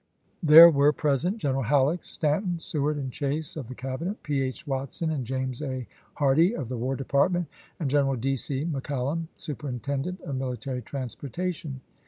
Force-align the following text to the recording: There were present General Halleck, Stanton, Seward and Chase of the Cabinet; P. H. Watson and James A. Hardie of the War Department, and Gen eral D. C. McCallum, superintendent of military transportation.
There 0.41 0.67
were 0.71 0.91
present 0.91 1.37
General 1.37 1.61
Halleck, 1.61 2.03
Stanton, 2.03 2.57
Seward 2.57 2.97
and 2.97 3.11
Chase 3.11 3.55
of 3.55 3.67
the 3.67 3.75
Cabinet; 3.75 4.23
P. 4.23 4.41
H. 4.41 4.65
Watson 4.65 5.11
and 5.11 5.27
James 5.27 5.61
A. 5.61 5.85
Hardie 6.15 6.55
of 6.55 6.69
the 6.69 6.77
War 6.79 6.95
Department, 6.95 7.45
and 7.79 7.87
Gen 7.87 8.05
eral 8.05 8.19
D. 8.19 8.35
C. 8.35 8.65
McCallum, 8.65 9.27
superintendent 9.37 10.19
of 10.21 10.37
military 10.37 10.81
transportation. 10.81 11.81